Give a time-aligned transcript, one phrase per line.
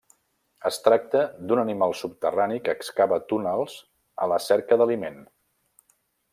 [0.69, 1.21] Es tracta
[1.51, 3.77] d'un animal subterrani que excava túnels
[4.27, 5.25] a la cerca d'aliment.